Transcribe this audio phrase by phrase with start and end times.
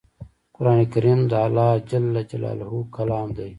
[0.55, 1.91] قران کریم د الله ج
[2.97, 3.49] کلام دی